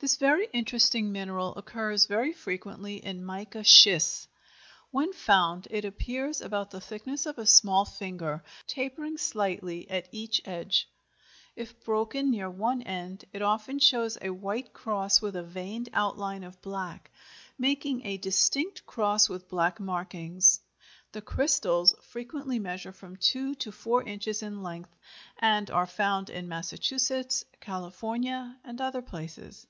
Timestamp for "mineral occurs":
1.10-2.04